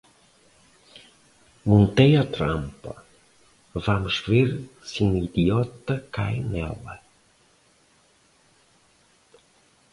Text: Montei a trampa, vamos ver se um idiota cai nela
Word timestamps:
Montei 1.69 2.11
a 2.23 2.25
trampa, 2.35 2.93
vamos 3.85 4.15
ver 4.31 4.49
se 4.89 4.99
um 5.07 5.11
idiota 5.27 5.93
cai 6.15 6.37
nela 6.51 6.95